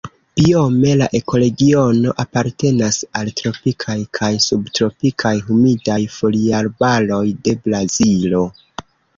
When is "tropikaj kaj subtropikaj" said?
3.41-5.35